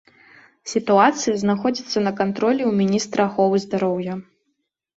[0.71, 4.13] Сітуацыя знаходзіцца на кантролі ў міністра аховы здароўя.